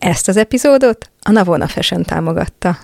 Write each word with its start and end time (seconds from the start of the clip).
Ezt 0.00 0.28
az 0.28 0.36
epizódot 0.36 1.10
a 1.22 1.30
Navona 1.30 1.66
Fashion 1.66 2.02
támogatta. 2.02 2.76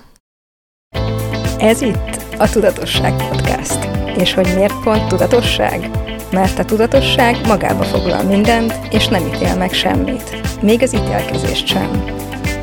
Ez 1.59 1.81
itt 1.81 2.23
a 2.39 2.51
Tudatosság 2.51 3.29
Podcast. 3.29 3.89
És 4.19 4.35
hogy 4.35 4.55
miért 4.55 4.83
pont 4.83 5.09
tudatosság? 5.09 5.91
Mert 6.31 6.59
a 6.59 6.65
tudatosság 6.65 7.47
magába 7.47 7.83
foglal 7.83 8.23
mindent, 8.23 8.73
és 8.91 9.09
nem 9.09 9.27
ítél 9.27 9.57
meg 9.57 9.73
semmit. 9.73 10.61
Még 10.63 10.83
az 10.83 10.95
ítélkezést 10.95 11.67
sem. 11.67 12.05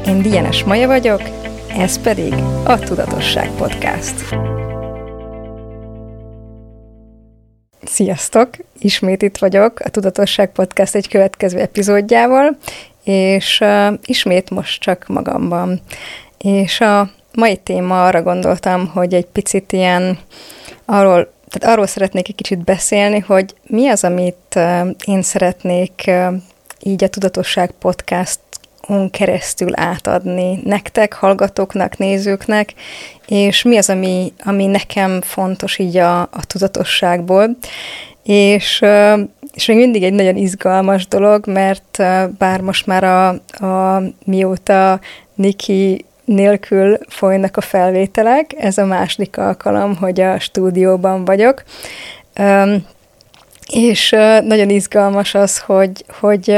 Én 0.06 0.22
Dienes 0.22 0.64
Maja 0.64 0.88
vagyok, 0.88 1.22
ez 1.78 2.02
pedig 2.02 2.34
a 2.66 2.80
Tudatosság 2.80 3.50
Podcast. 3.50 4.36
Sziasztok! 7.82 8.50
Ismét 8.80 9.22
itt 9.22 9.38
vagyok 9.38 9.80
a 9.80 9.90
Tudatosság 9.90 10.52
Podcast 10.52 10.96
egy 10.96 11.08
következő 11.08 11.60
epizódjával, 11.60 12.58
és 13.10 13.60
uh, 13.62 13.94
ismét 14.06 14.50
most 14.50 14.82
csak 14.82 15.08
magamban. 15.08 15.82
És 16.38 16.82
a 16.82 17.10
mai 17.34 17.58
téma 17.58 18.06
arra 18.06 18.22
gondoltam, 18.22 18.88
hogy 18.88 19.14
egy 19.14 19.26
picit 19.26 19.72
ilyen 19.72 20.18
arról, 20.86 21.34
tehát 21.50 21.74
arról 21.76 21.88
szeretnék 21.88 22.28
egy 22.28 22.36
kicsit 22.36 22.64
beszélni, 22.64 23.20
hogy 23.20 23.54
mi 23.68 23.88
az, 23.88 24.04
amit 24.04 24.56
uh, 24.56 24.90
én 25.06 25.22
szeretnék 25.22 26.04
uh, 26.08 26.34
így 26.80 27.04
a 27.04 27.10
Tudatosság 27.10 27.72
podcast 27.72 28.40
on 28.88 29.10
keresztül 29.10 29.72
átadni 29.76 30.60
nektek, 30.64 31.14
hallgatóknak, 31.14 31.98
nézőknek, 31.98 32.74
és 33.28 33.64
mi 33.64 33.78
az, 33.78 33.90
ami, 33.90 34.34
ami 34.44 34.66
nekem 34.66 35.22
fontos 35.22 35.78
így 35.78 35.98
a, 35.98 36.22
a 36.22 36.46
tudatosságból. 36.48 37.58
És 38.24 38.82
és 39.54 39.66
még 39.66 39.78
mindig 39.78 40.04
egy 40.04 40.14
nagyon 40.14 40.36
izgalmas 40.36 41.08
dolog, 41.08 41.48
mert 41.48 42.04
bár 42.38 42.62
most 42.62 42.86
már 42.86 43.04
a, 43.04 43.28
a 43.66 44.02
mióta 44.26 45.00
Niki 45.36 46.06
nélkül 46.26 46.98
folynak 47.08 47.58
a 47.58 47.62
felvételek, 47.62 48.54
ez 48.58 48.78
a 48.78 48.86
második 48.86 49.38
alkalom, 49.38 49.96
hogy 49.96 50.22
a 50.22 50.40
stúdióban 50.40 51.26
vagyok, 51.26 51.64
és 53.70 54.10
nagyon 54.44 54.70
izgalmas 54.70 55.36
az, 55.36 55.60
hogy, 55.60 56.06
hogy 56.20 56.58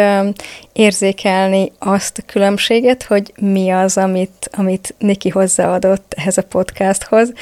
érzékelni 0.74 1.72
azt 1.80 2.18
a 2.18 2.32
különbséget, 2.32 3.04
hogy 3.04 3.34
mi 3.42 3.70
az, 3.70 3.98
amit, 3.98 4.50
amit 4.52 4.96
Niki 4.98 5.30
hozzáadott 5.30 6.14
ehhez 6.18 6.38
a 6.38 6.44
podcasthoz, 6.44 7.34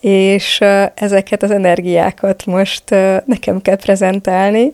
és 0.00 0.60
ezeket 0.94 1.42
az 1.42 1.50
energiákat 1.50 2.46
most 2.46 2.90
nekem 3.24 3.62
kell 3.62 3.76
prezentálni, 3.76 4.72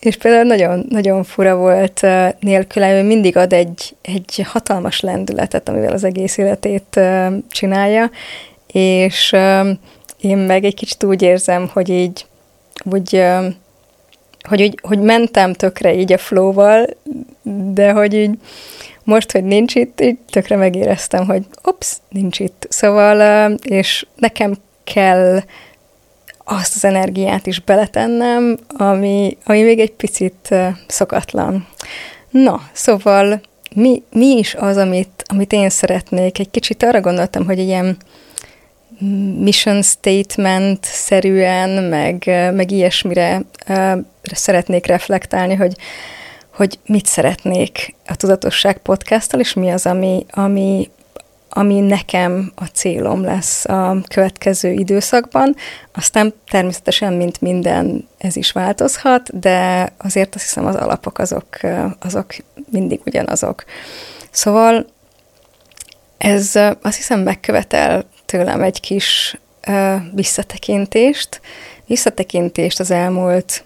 és 0.00 0.16
például 0.16 0.44
nagyon, 0.44 0.86
nagyon 0.88 1.24
fura 1.24 1.56
volt 1.56 2.06
nélküle, 2.40 2.98
ő 2.98 3.02
mindig 3.02 3.36
ad 3.36 3.52
egy, 3.52 3.96
egy 4.02 4.44
hatalmas 4.44 5.00
lendületet, 5.00 5.68
amivel 5.68 5.92
az 5.92 6.04
egész 6.04 6.36
életét 6.36 7.00
csinálja, 7.48 8.10
és 8.72 9.36
én 10.20 10.38
meg 10.38 10.64
egy 10.64 10.74
kicsit 10.74 11.04
úgy 11.04 11.22
érzem, 11.22 11.70
hogy 11.72 11.88
így, 11.88 12.26
úgy, 12.84 13.24
hogy, 14.46 14.62
úgy, 14.62 14.78
hogy 14.82 14.98
mentem 15.00 15.52
tökre 15.52 15.94
így 15.94 16.12
a 16.12 16.18
flow-val, 16.18 16.86
de 17.72 17.92
hogy 17.92 18.14
így 18.14 18.38
most, 19.04 19.32
hogy 19.32 19.44
nincs 19.44 19.74
itt, 19.74 20.00
így 20.00 20.18
tökre 20.30 20.56
megéreztem, 20.56 21.26
hogy 21.26 21.42
ops, 21.62 21.96
nincs 22.08 22.38
itt. 22.38 22.66
Szóval, 22.68 23.50
és 23.62 24.06
nekem 24.16 24.56
kell 24.84 25.40
azt 26.44 26.74
az 26.74 26.84
energiát 26.84 27.46
is 27.46 27.60
beletennem, 27.60 28.58
ami, 28.76 29.36
ami 29.44 29.62
még 29.62 29.78
egy 29.78 29.92
picit 29.92 30.54
szokatlan. 30.86 31.66
Na, 32.30 32.60
szóval 32.72 33.40
mi, 33.74 34.02
mi 34.12 34.26
is 34.26 34.54
az, 34.54 34.76
amit, 34.76 35.24
amit 35.26 35.52
én 35.52 35.68
szeretnék? 35.68 36.38
Egy 36.38 36.50
kicsit 36.50 36.82
arra 36.82 37.00
gondoltam, 37.00 37.44
hogy 37.44 37.58
ilyen 37.58 37.96
mission 39.38 39.82
statement-szerűen, 39.82 41.84
meg, 41.84 42.24
meg 42.54 42.70
ilyesmire 42.70 43.42
szeretnék 44.22 44.86
reflektálni, 44.86 45.54
hogy 45.54 45.76
hogy 46.56 46.78
mit 46.86 47.06
szeretnék 47.06 47.94
a 48.06 48.16
Tudatosság 48.16 48.78
podcasttal, 48.78 49.40
és 49.40 49.54
mi 49.54 49.70
az, 49.70 49.86
ami, 49.86 50.26
ami, 50.30 50.90
ami 51.48 51.80
nekem 51.80 52.52
a 52.54 52.64
célom 52.64 53.22
lesz 53.22 53.64
a 53.64 53.96
következő 54.08 54.72
időszakban. 54.72 55.56
Aztán 55.92 56.34
természetesen, 56.50 57.12
mint 57.12 57.40
minden, 57.40 58.08
ez 58.18 58.36
is 58.36 58.52
változhat, 58.52 59.40
de 59.40 59.92
azért 59.98 60.34
azt 60.34 60.44
hiszem 60.44 60.66
az 60.66 60.74
alapok 60.74 61.18
azok, 61.18 61.46
azok 62.00 62.34
mindig 62.70 63.00
ugyanazok. 63.06 63.64
Szóval 64.30 64.86
ez 66.18 66.52
azt 66.82 66.96
hiszem 66.96 67.20
megkövetel 67.20 68.04
tőlem 68.26 68.62
egy 68.62 68.80
kis 68.80 69.38
visszatekintést, 70.14 71.40
visszatekintést 71.86 72.80
az 72.80 72.90
elmúlt 72.90 73.64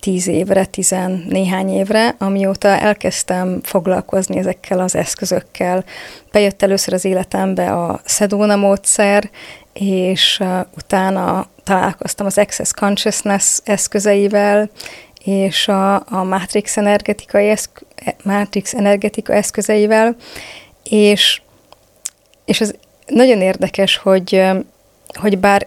tíz 0.00 0.26
évre, 0.26 0.64
tizen 0.64 1.24
néhány 1.28 1.68
évre, 1.68 2.14
amióta 2.18 2.68
elkezdtem 2.68 3.60
foglalkozni 3.62 4.38
ezekkel 4.38 4.80
az 4.80 4.94
eszközökkel. 4.94 5.84
Bejött 6.32 6.62
először 6.62 6.94
az 6.94 7.04
életembe 7.04 7.72
a 7.72 8.00
Sedona 8.04 8.56
módszer, 8.56 9.30
és 9.72 10.42
utána 10.76 11.46
találkoztam 11.64 12.26
az 12.26 12.38
Access 12.38 12.70
Consciousness 12.72 13.58
eszközeivel, 13.64 14.70
és 15.24 15.68
a, 15.68 15.94
a 15.94 16.24
Matrix, 16.24 16.76
energetikai 16.76 17.48
eszk, 17.48 17.84
Matrix 18.22 18.74
energetika 18.74 19.32
eszközeivel, 19.32 20.16
és, 20.82 21.42
és 22.44 22.60
ez 22.60 22.74
nagyon 23.10 23.40
érdekes, 23.40 23.96
hogy, 23.96 24.42
hogy 25.20 25.38
bár 25.38 25.66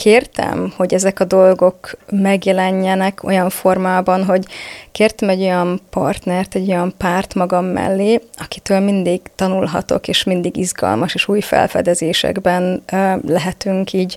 kértem, 0.00 0.72
hogy 0.76 0.94
ezek 0.94 1.20
a 1.20 1.24
dolgok 1.24 1.96
megjelenjenek 2.10 3.22
olyan 3.24 3.50
formában, 3.50 4.24
hogy 4.24 4.46
kértem 4.92 5.28
egy 5.28 5.40
olyan 5.40 5.80
partnert, 5.90 6.54
egy 6.54 6.68
olyan 6.68 6.94
párt 6.96 7.34
magam 7.34 7.64
mellé, 7.64 8.20
akitől 8.36 8.80
mindig 8.80 9.20
tanulhatok, 9.34 10.08
és 10.08 10.24
mindig 10.24 10.56
izgalmas 10.56 11.14
és 11.14 11.28
új 11.28 11.40
felfedezésekben 11.40 12.82
lehetünk 13.26 13.92
így 13.92 14.16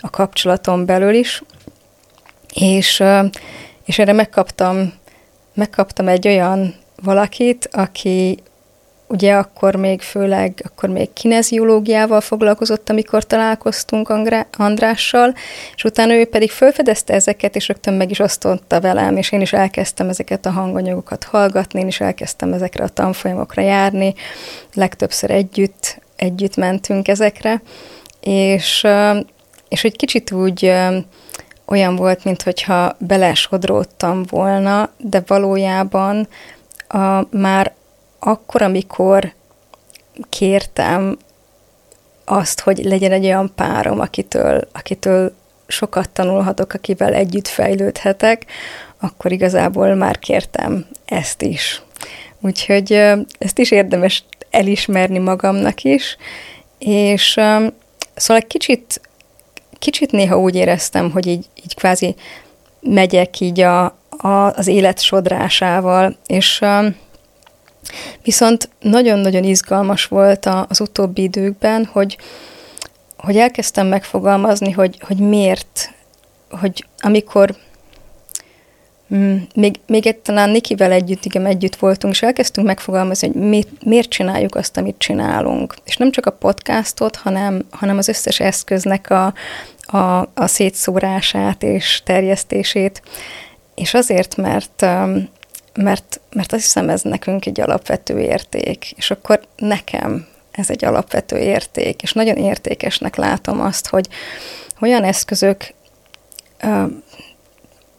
a 0.00 0.10
kapcsolaton 0.10 0.86
belül 0.86 1.14
is. 1.14 1.42
És, 2.52 3.02
és 3.84 3.98
erre 3.98 4.12
megkaptam, 4.12 4.92
megkaptam 5.54 6.08
egy 6.08 6.28
olyan 6.28 6.74
valakit, 7.02 7.68
aki 7.72 8.38
ugye 9.06 9.34
akkor 9.34 9.74
még 9.74 10.00
főleg, 10.00 10.62
akkor 10.64 10.88
még 10.88 11.12
kineziológiával 11.12 12.20
foglalkozott, 12.20 12.90
amikor 12.90 13.24
találkoztunk 13.24 14.12
Andrással, 14.56 15.34
és 15.74 15.84
utána 15.84 16.14
ő 16.14 16.24
pedig 16.24 16.50
felfedezte 16.50 17.14
ezeket, 17.14 17.56
és 17.56 17.68
rögtön 17.68 17.94
meg 17.94 18.10
is 18.10 18.18
osztotta 18.18 18.80
velem, 18.80 19.16
és 19.16 19.32
én 19.32 19.40
is 19.40 19.52
elkezdtem 19.52 20.08
ezeket 20.08 20.46
a 20.46 20.50
hanganyagokat 20.50 21.24
hallgatni, 21.24 21.80
én 21.80 21.86
is 21.86 22.00
elkezdtem 22.00 22.52
ezekre 22.52 22.84
a 22.84 22.88
tanfolyamokra 22.88 23.62
járni, 23.62 24.14
legtöbbször 24.74 25.30
együtt, 25.30 25.98
együtt 26.16 26.56
mentünk 26.56 27.08
ezekre, 27.08 27.62
és, 28.20 28.86
és 29.68 29.84
egy 29.84 29.96
kicsit 29.96 30.32
úgy 30.32 30.72
olyan 31.66 31.96
volt, 31.96 32.24
mintha 32.24 32.96
belesodródtam 32.98 34.22
volna, 34.28 34.90
de 34.96 35.22
valójában 35.26 36.28
a, 36.88 37.36
már 37.36 37.72
akkor, 38.24 38.62
amikor 38.62 39.32
kértem 40.28 41.18
azt, 42.24 42.60
hogy 42.60 42.78
legyen 42.84 43.12
egy 43.12 43.24
olyan 43.24 43.52
párom, 43.54 44.00
akitől, 44.00 44.68
akitől 44.72 45.34
sokat 45.66 46.10
tanulhatok, 46.10 46.72
akivel 46.72 47.14
együtt 47.14 47.48
fejlődhetek, 47.48 48.46
akkor 49.00 49.32
igazából 49.32 49.94
már 49.94 50.18
kértem 50.18 50.86
ezt 51.04 51.42
is. 51.42 51.82
Úgyhogy 52.40 52.92
ezt 53.38 53.58
is 53.58 53.70
érdemes 53.70 54.24
elismerni 54.50 55.18
magamnak 55.18 55.82
is, 55.82 56.16
és 56.78 57.30
szóval 58.14 58.42
egy 58.42 58.46
kicsit, 58.46 59.00
kicsit 59.78 60.10
néha 60.10 60.38
úgy 60.38 60.54
éreztem, 60.54 61.10
hogy 61.10 61.26
így, 61.26 61.46
így 61.64 61.74
kvázi 61.74 62.14
megyek 62.80 63.40
így 63.40 63.60
a, 63.60 63.84
a, 64.08 64.52
az 64.54 64.66
élet 64.66 65.00
sodrásával, 65.00 66.16
és 66.26 66.60
Viszont 68.22 68.68
nagyon-nagyon 68.80 69.44
izgalmas 69.44 70.04
volt 70.04 70.48
az 70.68 70.80
utóbbi 70.80 71.22
időkben, 71.22 71.84
hogy, 71.92 72.18
hogy 73.16 73.36
elkezdtem 73.36 73.86
megfogalmazni, 73.86 74.70
hogy, 74.70 74.98
hogy 75.00 75.18
miért, 75.18 75.90
hogy 76.50 76.86
amikor 76.98 77.54
mm, 79.14 79.36
még, 79.54 79.80
még 79.86 80.06
egy 80.06 80.16
talán 80.16 80.50
Nikivel 80.50 80.92
együtt, 80.92 81.24
igen, 81.24 81.46
együtt 81.46 81.76
voltunk, 81.76 82.14
és 82.14 82.22
elkezdtünk 82.22 82.66
megfogalmazni, 82.66 83.26
hogy 83.26 83.36
mi, 83.42 83.64
miért 83.84 84.08
csináljuk 84.08 84.54
azt, 84.54 84.76
amit 84.76 84.98
csinálunk. 84.98 85.74
És 85.84 85.96
nem 85.96 86.10
csak 86.10 86.26
a 86.26 86.32
podcastot, 86.32 87.16
hanem, 87.16 87.66
hanem 87.70 87.98
az 87.98 88.08
összes 88.08 88.40
eszköznek 88.40 89.10
a, 89.10 89.34
a, 89.96 90.28
a 90.34 90.46
szétszórását 90.46 91.62
és 91.62 92.02
terjesztését. 92.04 93.02
És 93.74 93.94
azért, 93.94 94.36
mert 94.36 94.82
um, 94.82 95.28
mert, 95.74 96.20
mert 96.32 96.52
azt 96.52 96.62
hiszem 96.62 96.88
ez 96.88 97.02
nekünk 97.02 97.46
egy 97.46 97.60
alapvető 97.60 98.20
érték, 98.20 98.92
és 98.96 99.10
akkor 99.10 99.40
nekem 99.56 100.26
ez 100.50 100.70
egy 100.70 100.84
alapvető 100.84 101.38
érték, 101.38 102.02
és 102.02 102.12
nagyon 102.12 102.36
értékesnek 102.36 103.16
látom 103.16 103.60
azt, 103.60 103.88
hogy 103.88 104.08
olyan 104.80 105.04
eszközök 105.04 105.74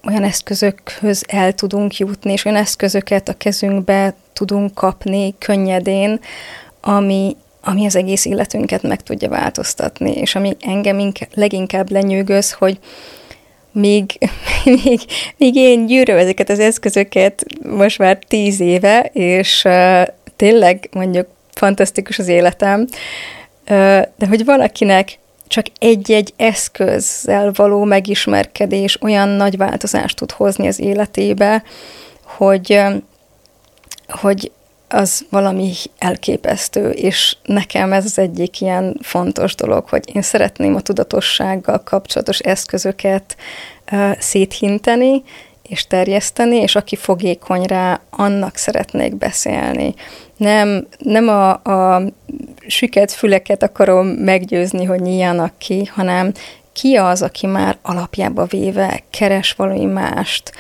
olyan 0.08 0.24
eszközökhöz 0.24 1.24
el 1.28 1.54
tudunk 1.54 1.98
jutni, 1.98 2.32
és 2.32 2.46
olyan 2.46 2.62
eszközöket 2.62 3.30
a 3.30 3.38
kezünkbe 3.38 4.16
tudunk 4.34 4.74
kapni 4.74 5.36
könnyedén, 5.38 6.20
ami, 6.82 7.36
ami 7.62 7.86
az 7.86 7.96
egész 7.96 8.26
életünket 8.26 8.82
meg 8.82 9.02
tudja 9.02 9.30
változtatni, 9.30 10.12
és 10.12 10.36
ami 10.36 10.58
engem 10.60 11.00
inkább, 11.00 11.30
leginkább 11.34 11.92
lenyűgöz, 11.92 12.52
hogy 12.52 12.80
míg, 13.76 14.18
míg, 14.84 15.00
míg 15.38 15.56
én 15.56 15.86
gyűröm 15.86 16.18
ezeket 16.18 16.50
az 16.50 16.60
eszközöket 16.60 17.46
most 17.64 17.98
már 17.98 18.20
tíz 18.28 18.60
éve, 18.60 19.10
és 19.14 19.64
uh, 19.66 20.02
tényleg 20.36 20.90
mondjuk 20.92 21.28
fantasztikus 21.54 22.20
az 22.20 22.28
életem, 22.28 22.80
uh, 22.80 22.88
de 24.18 24.28
hogy 24.28 24.46
valakinek 24.46 25.18
csak 25.48 25.66
egy-egy 25.80 26.34
eszközzel 26.38 27.52
való 27.54 27.84
megismerkedés 27.84 29.02
olyan 29.02 29.30
nagy 29.30 29.58
változást 29.58 30.16
tud 30.16 30.32
hozni 30.32 30.68
az 30.68 30.80
életébe, 30.80 31.64
hogy, 32.24 32.82
hogy 34.08 34.52
az 34.96 35.26
valami 35.30 35.74
elképesztő, 35.98 36.90
és 36.90 37.38
nekem 37.44 37.94
ez 37.94 38.06
az 38.06 38.20
egyik 38.20 38.62
ilyen 38.62 38.98
fontos 39.02 39.56
dolog, 39.56 39.90
hogy 39.90 40.16
én 40.16 40.22
szeretném 40.22 40.76
a 40.76 40.82
tudatossággal 40.82 41.84
kapcsolatos 41.84 42.40
eszközöket 42.40 43.36
uh, 43.92 44.20
széthinteni, 44.20 45.24
és 45.64 45.88
terjeszteni, 45.88 46.56
és 46.56 46.76
aki 46.76 46.96
fogékony 46.96 47.64
rá, 47.64 48.02
annak 48.10 48.56
szeretnék 48.56 49.16
beszélni. 49.16 49.94
Nem, 50.38 50.88
nem 50.98 51.28
a, 51.28 51.50
a 51.54 52.02
süket 52.68 53.12
füleket 53.12 53.64
akarom 53.64 54.08
meggyőzni, 54.08 54.84
hogy 54.84 55.00
nyíljanak 55.00 55.54
ki, 55.58 55.86
hanem 55.86 56.32
ki 56.74 56.96
az, 56.96 57.22
aki 57.22 57.48
már 57.48 57.78
alapjába 57.82 58.46
véve 58.46 59.04
keres 59.10 59.54
valami 59.54 59.86
mást. 59.86 60.52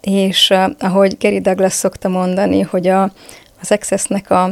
És 0.00 0.50
uh, 0.50 0.70
ahogy 0.78 1.16
Gary 1.20 1.40
Douglas 1.40 1.72
szokta 1.72 2.08
mondani, 2.08 2.60
hogy 2.60 2.86
a, 2.86 3.12
az 3.60 3.70
Accessnek 3.70 4.30
a, 4.30 4.42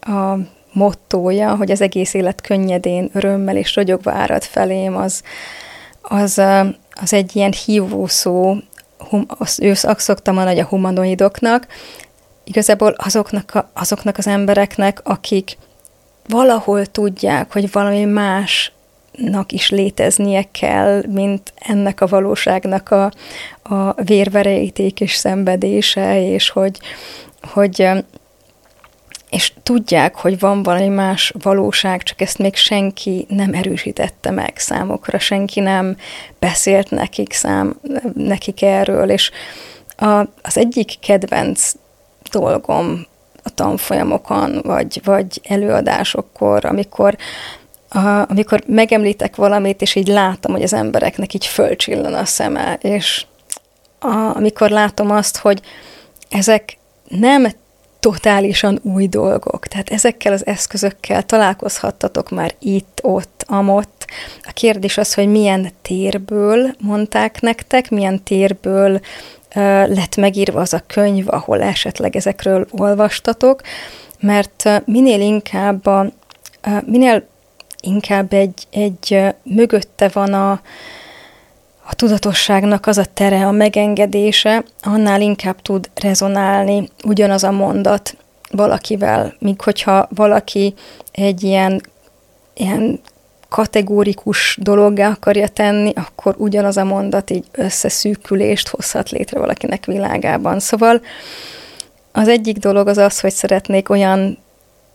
a 0.00 0.38
mottója, 0.72 1.56
hogy 1.56 1.70
az 1.70 1.80
egész 1.80 2.14
élet 2.14 2.40
könnyedén, 2.40 3.10
örömmel 3.12 3.56
és 3.56 3.74
ragyogva 3.74 4.10
árad 4.12 4.42
felém, 4.42 4.96
az, 4.96 5.22
az, 6.02 6.42
az 6.90 7.12
egy 7.12 7.36
ilyen 7.36 7.52
hívó 7.64 8.06
szó, 8.06 8.56
hum, 9.08 9.24
azt, 9.26 9.62
ő 9.62 9.70
azt 9.70 10.00
szoktam 10.00 10.34
mondani, 10.34 10.60
a 10.60 10.64
humanoidoknak, 10.64 11.66
igazából 12.44 12.94
azoknak, 12.96 13.54
a, 13.54 13.70
azoknak 13.74 14.18
az 14.18 14.26
embereknek, 14.26 15.00
akik 15.02 15.56
valahol 16.28 16.86
tudják, 16.86 17.52
hogy 17.52 17.72
valami 17.72 18.04
másnak 18.04 19.52
is 19.52 19.70
léteznie 19.70 20.48
kell, 20.50 21.02
mint 21.08 21.52
ennek 21.56 22.00
a 22.00 22.06
valóságnak 22.06 22.90
a, 22.90 23.12
a 23.62 24.02
vérverejték 24.02 25.00
és 25.00 25.14
szenvedése, 25.14 26.32
és 26.32 26.50
hogy, 26.50 26.78
hogy 27.42 27.88
és 29.32 29.52
tudják, 29.62 30.16
hogy 30.16 30.38
van 30.38 30.62
valami 30.62 30.88
más 30.88 31.32
valóság, 31.42 32.02
csak 32.02 32.20
ezt 32.20 32.38
még 32.38 32.54
senki 32.54 33.26
nem 33.28 33.54
erősítette 33.54 34.30
meg 34.30 34.52
számokra, 34.56 35.18
senki 35.18 35.60
nem 35.60 35.96
beszélt 36.38 36.90
nekik, 36.90 37.32
szám, 37.32 37.80
nekik 38.14 38.62
erről, 38.62 39.10
és 39.10 39.30
a, 39.96 40.20
az 40.42 40.56
egyik 40.56 40.98
kedvenc 41.00 41.72
dolgom 42.30 43.06
a 43.42 43.50
tanfolyamokon, 43.50 44.60
vagy, 44.62 45.00
vagy 45.04 45.40
előadásokkor, 45.48 46.64
amikor, 46.64 47.16
a, 47.88 48.30
amikor 48.30 48.62
megemlítek 48.66 49.36
valamit, 49.36 49.82
és 49.82 49.94
így 49.94 50.08
látom, 50.08 50.52
hogy 50.52 50.62
az 50.62 50.72
embereknek 50.72 51.34
így 51.34 51.46
fölcsillan 51.46 52.14
a 52.14 52.24
szeme, 52.24 52.78
és 52.80 53.26
a, 53.98 54.14
amikor 54.14 54.70
látom 54.70 55.10
azt, 55.10 55.36
hogy 55.36 55.60
ezek 56.28 56.78
nem 57.08 57.46
totálisan 58.02 58.78
új 58.82 59.06
dolgok. 59.06 59.66
Tehát 59.66 59.90
ezekkel 59.90 60.32
az 60.32 60.46
eszközökkel 60.46 61.22
találkozhattatok 61.22 62.30
már 62.30 62.54
itt, 62.58 62.98
ott, 63.02 63.44
amott. 63.48 64.06
A 64.42 64.50
kérdés 64.52 64.98
az, 64.98 65.14
hogy 65.14 65.28
milyen 65.28 65.70
térből 65.82 66.74
mondták 66.80 67.40
nektek, 67.40 67.90
milyen 67.90 68.22
térből 68.22 69.00
lett 69.86 70.16
megírva 70.16 70.60
az 70.60 70.72
a 70.72 70.82
könyv, 70.86 71.28
ahol 71.28 71.62
esetleg 71.62 72.16
ezekről 72.16 72.66
olvastatok, 72.70 73.60
mert 74.20 74.82
minél 74.84 75.20
inkább 75.20 75.86
a, 75.86 76.06
minél 76.86 77.26
inkább 77.80 78.32
egy, 78.32 78.66
egy 78.70 79.22
mögötte 79.42 80.08
van 80.12 80.32
a, 80.32 80.60
a 81.84 81.94
tudatosságnak 81.94 82.86
az 82.86 82.98
a 82.98 83.04
tere, 83.04 83.46
a 83.46 83.50
megengedése, 83.50 84.64
annál 84.82 85.20
inkább 85.20 85.62
tud 85.62 85.90
rezonálni 85.94 86.88
ugyanaz 87.04 87.44
a 87.44 87.50
mondat 87.50 88.16
valakivel, 88.50 89.34
míg 89.38 89.60
hogyha 89.60 90.08
valaki 90.14 90.74
egy 91.12 91.42
ilyen, 91.42 91.82
ilyen 92.54 93.00
kategórikus 93.48 94.58
dologgá 94.60 95.10
akarja 95.10 95.48
tenni, 95.48 95.92
akkor 95.94 96.34
ugyanaz 96.38 96.76
a 96.76 96.84
mondat 96.84 97.30
így 97.30 97.44
összeszűkülést 97.52 98.68
hozhat 98.68 99.10
létre 99.10 99.38
valakinek 99.38 99.84
világában. 99.84 100.60
Szóval 100.60 101.00
az 102.12 102.28
egyik 102.28 102.56
dolog 102.56 102.88
az 102.88 102.98
az, 102.98 103.20
hogy 103.20 103.32
szeretnék 103.32 103.88
olyan 103.90 104.38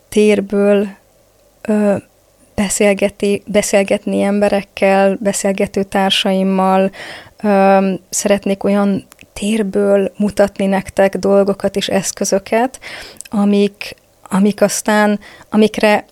térből 0.08 0.86
ö, 1.62 1.96
beszélgeti, 2.58 3.42
beszélgetni 3.46 4.22
emberekkel, 4.22 5.18
beszélgető 5.20 5.82
társaimmal, 5.82 6.90
szeretnék 8.10 8.64
olyan 8.64 9.06
térből 9.32 10.12
mutatni 10.16 10.66
nektek 10.66 11.16
dolgokat 11.16 11.76
és 11.76 11.88
eszközöket, 11.88 12.80
amik, 13.30 13.94
amik 14.22 14.62
aztán, 14.62 15.20
amikre 15.50 16.04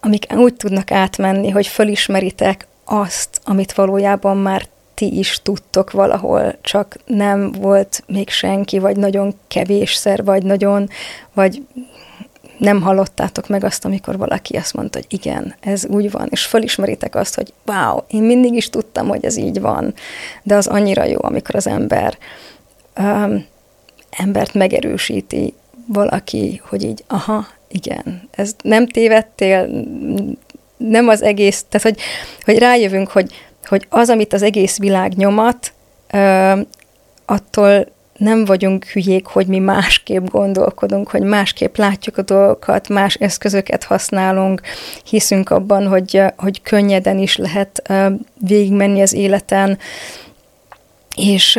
amik 0.00 0.26
úgy 0.36 0.54
tudnak 0.54 0.90
átmenni, 0.90 1.50
hogy 1.50 1.66
fölismeritek 1.66 2.66
azt, 2.84 3.40
amit 3.44 3.72
valójában 3.72 4.36
már 4.36 4.66
ti 4.94 5.18
is 5.18 5.40
tudtok 5.42 5.90
valahol, 5.90 6.54
csak 6.60 6.96
nem 7.06 7.52
volt 7.52 8.02
még 8.06 8.30
senki, 8.30 8.78
vagy 8.78 8.96
nagyon 8.96 9.34
kevésszer, 9.48 10.24
vagy 10.24 10.42
nagyon, 10.42 10.88
vagy 11.32 11.62
nem 12.58 12.82
hallottátok 12.82 13.48
meg 13.48 13.64
azt, 13.64 13.84
amikor 13.84 14.16
valaki 14.16 14.56
azt 14.56 14.74
mondta, 14.74 14.98
hogy 14.98 15.20
igen, 15.20 15.54
ez 15.60 15.86
úgy 15.86 16.10
van, 16.10 16.28
és 16.30 16.44
fölismeritek 16.44 17.14
azt, 17.14 17.34
hogy 17.34 17.52
wow, 17.66 17.98
én 18.06 18.22
mindig 18.22 18.54
is 18.54 18.70
tudtam, 18.70 19.08
hogy 19.08 19.24
ez 19.24 19.36
így 19.36 19.60
van, 19.60 19.94
de 20.42 20.54
az 20.54 20.66
annyira 20.66 21.04
jó, 21.04 21.18
amikor 21.20 21.54
az 21.54 21.66
ember 21.66 22.18
um, 22.98 23.46
embert 24.10 24.54
megerősíti 24.54 25.54
valaki, 25.86 26.62
hogy 26.64 26.84
így, 26.84 27.04
aha, 27.06 27.46
igen, 27.68 28.28
ez 28.30 28.54
nem 28.62 28.88
tévedtél, 28.88 29.84
nem 30.76 31.08
az 31.08 31.22
egész, 31.22 31.64
tehát 31.68 31.86
hogy, 31.86 31.98
hogy 32.44 32.58
rájövünk, 32.58 33.08
hogy, 33.08 33.32
hogy 33.64 33.86
az, 33.88 34.08
amit 34.08 34.32
az 34.32 34.42
egész 34.42 34.78
világ 34.78 35.12
nyomat, 35.16 35.72
uh, 36.12 36.58
attól 37.24 37.86
nem 38.16 38.44
vagyunk 38.44 38.84
hülyék, 38.84 39.26
hogy 39.26 39.46
mi 39.46 39.58
másképp 39.58 40.26
gondolkodunk, 40.26 41.08
hogy 41.08 41.22
másképp 41.22 41.76
látjuk 41.76 42.18
a 42.18 42.22
dolgokat, 42.22 42.88
más 42.88 43.14
eszközöket 43.14 43.84
használunk, 43.84 44.60
hiszünk 45.04 45.50
abban, 45.50 45.86
hogy, 45.86 46.22
hogy 46.36 46.62
könnyeden 46.62 47.18
is 47.18 47.36
lehet 47.36 47.92
végigmenni 48.34 49.00
az 49.00 49.12
életen, 49.12 49.78
és, 51.16 51.58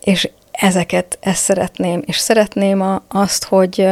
és 0.00 0.30
ezeket, 0.50 1.18
ezt 1.20 1.42
szeretném, 1.42 2.02
és 2.06 2.16
szeretném 2.16 3.00
azt, 3.08 3.44
hogy, 3.44 3.88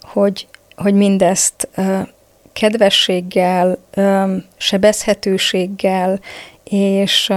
hogy, 0.00 0.46
hogy 0.76 0.94
mindezt 0.94 1.68
kedvességgel, 2.52 3.78
sebezhetőséggel, 4.56 6.20
és 6.64 7.32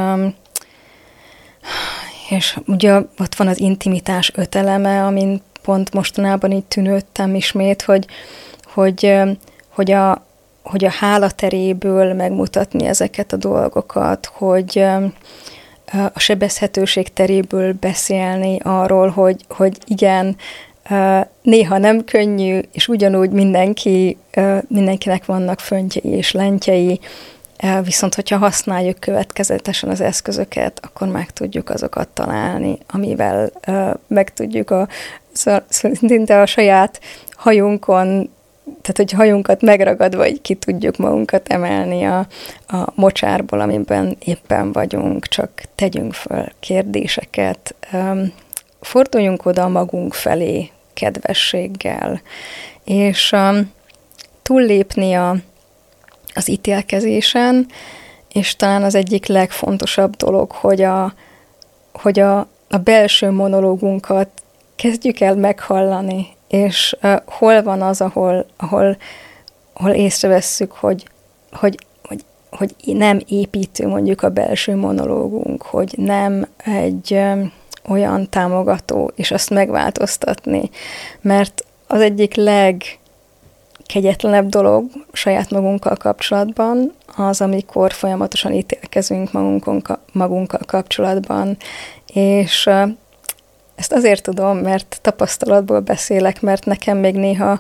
és 2.36 2.58
ugye 2.68 2.94
ott 2.96 3.36
van 3.36 3.48
az 3.48 3.60
intimitás 3.60 4.32
öt 4.36 4.56
amin 4.56 5.42
pont 5.62 5.94
mostanában 5.94 6.52
így 6.52 6.66
tűnődtem 6.66 7.36
ismét, 7.36 7.82
hogy, 7.82 8.06
hogy, 8.74 9.14
hogy 9.70 9.92
a, 9.92 10.26
hogy 10.64 10.86
a 10.86 10.92
hálateréből 10.92 12.14
megmutatni 12.14 12.86
ezeket 12.86 13.34
a 13.34 13.38
dolgokat, 13.38 14.32
hogy 14.34 14.86
a 16.14 16.20
sebezhetőség 16.20 17.14
teréből 17.14 17.74
beszélni 17.80 18.60
arról, 18.64 19.10
hogy, 19.10 19.46
hogy 19.50 19.78
igen, 19.86 20.36
néha 21.42 21.78
nem 21.78 22.04
könnyű, 22.04 22.60
és 22.72 22.88
ugyanúgy 22.88 23.30
mindenki, 23.30 24.18
mindenkinek 24.68 25.26
vannak 25.26 25.60
föntjei 25.60 26.12
és 26.12 26.32
lentjei, 26.32 27.00
Viszont, 27.84 28.16
hogyha 28.16 28.38
használjuk 28.38 29.00
következetesen 29.00 29.90
az 29.90 30.02
eszközöket, 30.02 30.80
akkor 30.82 31.08
meg 31.08 31.32
tudjuk 31.32 31.70
azokat 31.70 32.08
találni, 32.08 32.78
amivel 32.88 33.52
meg 34.08 34.34
tudjuk 34.34 34.72
a, 34.72 34.88
szinte 35.70 36.42
a 36.42 36.46
saját 36.46 37.00
hajunkon 37.32 38.30
tehát, 38.64 38.98
hogy 38.98 39.12
hajunkat 39.12 39.62
megragadva 39.62 40.28
így 40.28 40.42
ki 40.42 40.56
tudjuk 40.56 40.98
magunkat 40.98 41.48
emelni 41.48 42.04
a, 42.04 42.28
a 42.68 42.92
mocsárból, 42.96 43.60
amiben 43.60 44.18
éppen 44.20 44.72
vagyunk, 44.72 45.28
csak 45.28 45.50
tegyünk 45.76 46.14
föl 46.14 46.46
kérdéseket, 46.60 47.76
forduljunk 48.82 49.46
oda 49.46 49.68
magunk 49.68 50.14
felé 50.14 50.70
kedvességgel, 50.94 52.22
és 52.84 53.32
um, 53.32 53.72
túllépni 54.42 55.14
a, 55.14 55.36
az 56.34 56.50
ítélkezésen, 56.50 57.68
és 58.34 58.56
talán 58.56 58.84
az 58.84 58.96
egyik 58.96 59.26
legfontosabb 59.26 60.16
dolog, 60.16 60.52
hogy 60.52 60.82
a, 60.82 61.14
hogy 61.94 62.20
a, 62.20 62.40
a 62.70 62.78
belső 62.84 63.32
monológunkat 63.32 64.30
kezdjük 64.76 65.20
el 65.20 65.36
meghallani, 65.36 66.28
és 66.48 66.98
uh, 67.02 67.16
hol 67.26 67.64
van 67.64 67.82
az, 67.82 68.02
ahol, 68.02 68.46
ahol, 68.58 68.98
ahol 69.74 69.92
észrevesszük, 69.92 70.72
hogy, 70.72 71.08
hogy, 71.52 71.78
hogy, 72.04 72.24
hogy 72.50 72.76
nem 72.84 73.20
építő 73.28 73.88
mondjuk 73.88 74.22
a 74.22 74.30
belső 74.30 74.76
monológunk, 74.76 75.62
hogy 75.62 75.94
nem 75.98 76.48
egy 76.66 77.12
um, 77.14 77.52
olyan 77.90 78.30
támogató, 78.30 79.12
és 79.16 79.32
azt 79.32 79.50
megváltoztatni, 79.50 80.70
mert 81.22 81.66
az 81.88 82.02
egyik 82.02 82.36
legkegyetlenebb 83.84 84.50
dolog 84.50 84.86
saját 85.12 85.50
magunkkal 85.50 85.96
kapcsolatban 85.96 86.94
az, 87.16 87.42
amikor 87.42 87.92
folyamatosan 87.92 88.54
ítélkezünk 88.54 89.32
magunkon, 89.32 89.82
magunkkal 90.12 90.62
kapcsolatban, 90.66 91.58
és 92.14 92.70
ezt 93.76 93.94
azért 93.94 94.24
tudom, 94.24 94.58
mert 94.58 95.00
tapasztalatból 95.02 95.80
beszélek, 95.80 96.42
mert 96.42 96.66
nekem 96.66 96.98
még 96.98 97.16
néha 97.16 97.60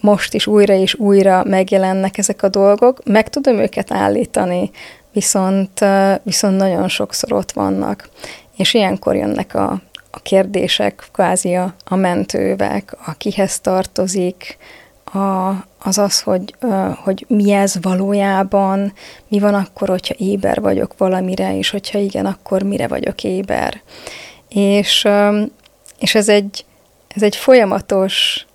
most 0.00 0.34
is 0.34 0.46
újra 0.46 0.74
és 0.74 0.94
újra 0.94 1.44
megjelennek 1.44 2.18
ezek 2.18 2.42
a 2.42 2.48
dolgok, 2.48 3.04
meg 3.04 3.28
tudom 3.28 3.58
őket 3.58 3.92
állítani, 3.92 4.70
viszont, 5.12 5.84
viszont 6.22 6.56
nagyon 6.56 6.88
sokszor 6.88 7.32
ott 7.32 7.52
vannak. 7.52 8.08
És 8.56 8.74
ilyenkor 8.74 9.16
jönnek 9.16 9.54
a, 9.54 9.80
a 10.10 10.20
kérdések, 10.22 11.08
kvázi 11.12 11.54
a, 11.54 11.74
a 11.84 11.96
mentővek, 11.96 12.96
a 13.06 13.12
kihez 13.12 13.60
tartozik, 13.60 14.58
a, 15.12 15.48
az 15.78 15.98
az, 15.98 16.20
hogy, 16.20 16.54
hogy 17.02 17.24
mi 17.28 17.52
ez 17.52 17.74
valójában, 17.82 18.92
mi 19.28 19.38
van 19.38 19.54
akkor, 19.54 19.88
hogyha 19.88 20.14
éber 20.18 20.60
vagyok 20.60 20.94
valamire, 20.96 21.56
és 21.56 21.70
hogyha 21.70 21.98
igen, 21.98 22.26
akkor 22.26 22.62
mire 22.62 22.88
vagyok 22.88 23.24
éber. 23.24 23.80
És, 24.48 25.08
és 25.98 26.14
ez 26.14 26.28
egy, 26.28 26.64
ez 27.08 27.22
egy 27.22 27.36
folyamatos, 27.36 28.46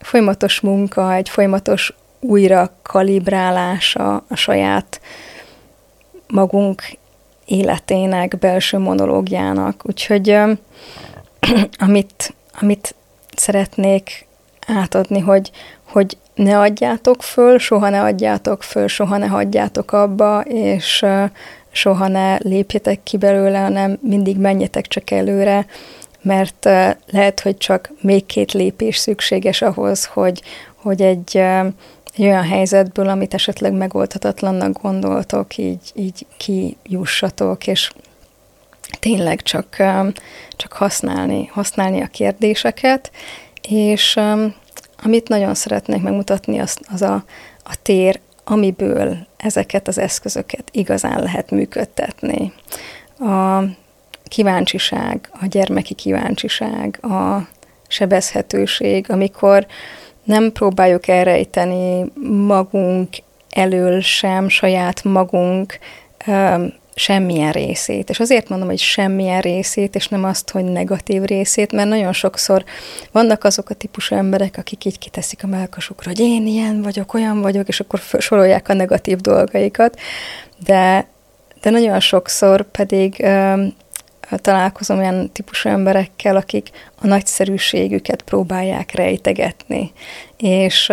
folyamatos 0.00 0.60
munka, 0.60 1.14
egy 1.14 1.28
folyamatos 1.28 1.94
újra 2.20 2.72
kalibrálása 2.82 4.24
a 4.28 4.34
saját 4.34 5.00
magunk 6.26 6.82
életének, 7.44 8.38
belső 8.38 8.78
monológiának. 8.78 9.82
Úgyhogy 9.86 10.30
amit, 11.78 12.34
amit 12.60 12.94
szeretnék 13.36 14.27
átadni, 14.68 15.18
hogy, 15.18 15.50
hogy 15.84 16.16
ne 16.34 16.58
adjátok 16.58 17.22
föl, 17.22 17.58
soha 17.58 17.88
ne 17.88 18.02
adjátok 18.02 18.62
föl, 18.62 18.88
soha 18.88 19.16
ne 19.16 19.26
hagyjátok 19.26 19.92
abba, 19.92 20.40
és 20.40 21.04
soha 21.70 22.08
ne 22.08 22.36
lépjetek 22.36 23.02
ki 23.02 23.16
belőle, 23.16 23.58
hanem 23.58 23.98
mindig 24.02 24.36
menjetek 24.36 24.86
csak 24.86 25.10
előre, 25.10 25.66
mert 26.22 26.64
lehet, 27.06 27.40
hogy 27.40 27.56
csak 27.56 27.92
még 28.00 28.26
két 28.26 28.52
lépés 28.52 28.96
szükséges 28.96 29.62
ahhoz, 29.62 30.04
hogy, 30.04 30.42
hogy 30.74 31.02
egy, 31.02 31.36
egy 32.16 32.24
olyan 32.24 32.44
helyzetből, 32.44 33.08
amit 33.08 33.34
esetleg 33.34 33.72
megoldhatatlannak 33.72 34.82
gondoltok, 34.82 35.56
így, 35.56 35.92
így 35.94 36.26
kijussatok, 36.36 37.66
és 37.66 37.90
tényleg 39.00 39.42
csak, 39.42 39.76
csak 40.56 40.72
használni, 40.72 41.46
használni 41.46 42.00
a 42.00 42.06
kérdéseket, 42.06 43.10
és 43.68 44.20
amit 45.02 45.28
nagyon 45.28 45.54
szeretnék 45.54 46.02
megmutatni, 46.02 46.58
az, 46.58 46.78
az 46.92 47.02
a, 47.02 47.24
a 47.64 47.74
tér, 47.82 48.20
amiből 48.44 49.16
ezeket 49.36 49.88
az 49.88 49.98
eszközöket 49.98 50.68
igazán 50.70 51.22
lehet 51.22 51.50
működtetni. 51.50 52.52
A 53.18 53.62
kíváncsiság, 54.24 55.30
a 55.40 55.46
gyermeki 55.46 55.94
kíváncsiság, 55.94 56.98
a 57.04 57.48
sebezhetőség, 57.88 59.10
amikor 59.10 59.66
nem 60.24 60.52
próbáljuk 60.52 61.08
elrejteni 61.08 62.12
magunk 62.46 63.08
elől 63.50 64.00
sem, 64.00 64.48
saját 64.48 65.04
magunk 65.04 65.78
semmilyen 66.98 67.52
részét. 67.52 68.10
És 68.10 68.20
azért 68.20 68.48
mondom, 68.48 68.68
hogy 68.68 68.78
semmilyen 68.78 69.40
részét, 69.40 69.94
és 69.94 70.08
nem 70.08 70.24
azt, 70.24 70.50
hogy 70.50 70.64
negatív 70.64 71.22
részét, 71.22 71.72
mert 71.72 71.88
nagyon 71.88 72.12
sokszor 72.12 72.64
vannak 73.12 73.44
azok 73.44 73.70
a 73.70 73.74
típusú 73.74 74.14
emberek, 74.14 74.54
akik 74.58 74.84
így 74.84 74.98
kiteszik 74.98 75.44
a 75.44 75.46
melkasukra, 75.46 76.10
hogy 76.10 76.20
én 76.20 76.46
ilyen 76.46 76.82
vagyok, 76.82 77.14
olyan 77.14 77.40
vagyok, 77.40 77.68
és 77.68 77.80
akkor 77.80 78.00
sorolják 78.18 78.68
a 78.68 78.74
negatív 78.74 79.18
dolgaikat, 79.18 79.98
de, 80.64 81.06
de 81.60 81.70
nagyon 81.70 82.00
sokszor 82.00 82.70
pedig 82.70 83.26
találkozom 84.36 84.98
olyan 84.98 85.32
típusú 85.32 85.68
emberekkel, 85.68 86.36
akik 86.36 86.70
a 87.00 87.06
nagyszerűségüket 87.06 88.22
próbálják 88.22 88.92
rejtegetni, 88.92 89.92
és 90.36 90.86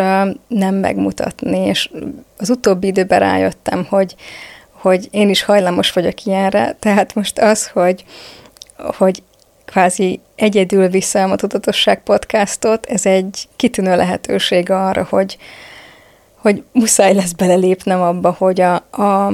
nem 0.47 0.75
megmutatni. 0.75 1.59
És 1.59 1.89
az 2.38 2.50
utóbbi 2.50 2.88
időben 2.88 3.19
rájöttem, 3.19 3.85
hogy, 3.89 4.15
hogy 4.86 5.08
én 5.12 5.30
is 5.30 5.44
hajlamos 5.44 5.92
vagyok 5.92 6.25
ilyenre, 6.25 6.75
tehát 6.80 7.15
most 7.15 7.39
az, 7.39 7.68
hogy, 7.68 8.06
hogy 8.77 9.24
kvázi 9.65 10.20
egyedül 10.36 10.88
vissza 10.88 11.24
a 11.24 11.36
Tudatosság 11.36 12.04
podcastot, 12.04 12.86
ez 12.86 13.06
egy 13.06 13.48
kitűnő 13.56 13.96
lehetőség 13.96 14.70
arra, 14.70 15.08
hogy, 15.10 15.38
hogy 16.36 16.63
muszáj 16.72 17.13
lesz 17.13 17.32
belelépnem 17.32 18.01
abba, 18.01 18.36
hogy 18.38 18.62
a, 18.62 18.74
a, 18.92 19.25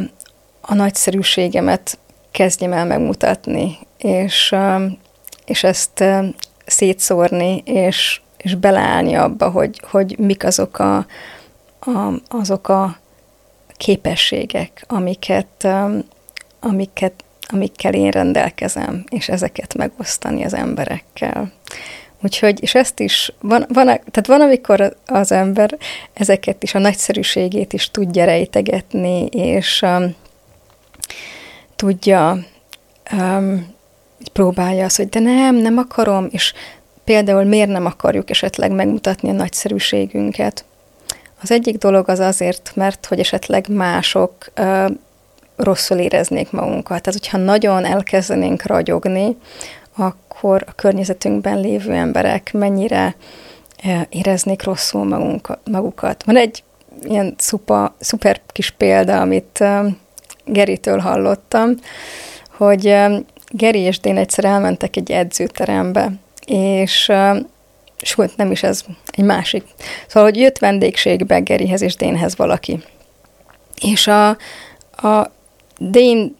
a 0.61 0.73
nagyszerűségemet 0.73 1.97
kezdjem 2.31 2.73
el 2.73 2.85
megmutatni, 2.85 3.77
és, 3.97 4.55
és 5.45 5.63
ezt 5.63 6.03
szétszórni, 6.65 7.61
és, 7.65 8.21
és 8.37 8.55
beleállni 8.55 9.13
abba, 9.15 9.49
hogy, 9.49 9.81
hogy 9.89 10.15
mik 10.19 10.43
azok 10.43 10.79
a, 10.79 10.95
a, 11.79 12.13
azok 12.29 12.67
a 12.69 13.00
képességek, 13.81 14.83
amiket, 14.87 15.67
amiket, 16.59 17.23
amikkel 17.47 17.93
én 17.93 18.09
rendelkezem, 18.09 19.03
és 19.09 19.29
ezeket 19.29 19.75
megosztani 19.75 20.43
az 20.43 20.53
emberekkel. 20.53 21.51
Úgyhogy, 22.23 22.61
és 22.61 22.75
ezt 22.75 22.99
is, 22.99 23.33
van, 23.39 23.65
van, 23.73 23.85
tehát 23.85 24.27
van, 24.27 24.41
amikor 24.41 24.95
az 25.05 25.31
ember 25.31 25.77
ezeket 26.13 26.63
is, 26.63 26.75
a 26.75 26.79
nagyszerűségét 26.79 27.73
is 27.73 27.91
tudja 27.91 28.25
rejtegetni, 28.25 29.25
és 29.25 29.81
um, 29.81 30.15
tudja 31.75 32.37
um, 33.11 33.75
próbálja 34.33 34.85
azt, 34.85 34.97
hogy 34.97 35.09
de 35.09 35.19
nem, 35.19 35.55
nem 35.55 35.77
akarom, 35.77 36.27
és 36.31 36.53
például 37.03 37.43
miért 37.43 37.69
nem 37.69 37.85
akarjuk 37.85 38.29
esetleg 38.29 38.71
megmutatni 38.71 39.29
a 39.29 39.33
nagyszerűségünket. 39.33 40.65
Az 41.41 41.51
egyik 41.51 41.77
dolog 41.77 42.09
az 42.09 42.19
azért, 42.19 42.71
mert 42.75 43.05
hogy 43.05 43.19
esetleg 43.19 43.69
mások 43.69 44.33
ö, 44.53 44.85
rosszul 45.55 45.97
éreznék 45.97 46.51
magunkat. 46.51 47.01
Tehát, 47.01 47.19
hogyha 47.19 47.37
nagyon 47.37 47.85
elkezdenénk 47.85 48.65
ragyogni, 48.65 49.37
akkor 49.95 50.63
a 50.67 50.71
környezetünkben 50.71 51.59
lévő 51.59 51.91
emberek 51.91 52.53
mennyire 52.53 53.15
éreznék 54.09 54.63
rosszul 54.63 55.05
magunk, 55.05 55.57
magukat. 55.71 56.23
Van 56.23 56.37
egy 56.37 56.63
ilyen 57.03 57.33
szupa, 57.37 57.95
szuper 57.99 58.41
kis 58.47 58.69
példa, 58.69 59.21
amit 59.21 59.63
Geritől 60.45 60.99
hallottam, 60.99 61.75
hogy 62.57 62.95
Geri 63.47 63.79
és 63.79 63.99
Dén 63.99 64.17
egyszer 64.17 64.45
elmentek 64.45 64.95
egy 64.95 65.11
edzőterembe, 65.11 66.11
és 66.45 67.11
sőt, 68.01 68.37
nem 68.37 68.51
is 68.51 68.63
ez, 68.63 68.83
egy 69.11 69.23
másik. 69.23 69.63
Szóval, 70.07 70.29
hogy 70.29 70.39
jött 70.39 70.57
vendégségbe 70.57 71.39
Gerihez 71.39 71.81
és 71.81 71.95
Dénhez 71.95 72.35
valaki. 72.35 72.83
És 73.81 74.07
a, 74.07 74.29
a 75.07 75.31
Dén 75.77 76.35